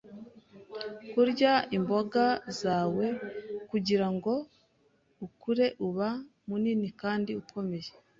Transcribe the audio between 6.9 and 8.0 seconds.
kandi ukomeye.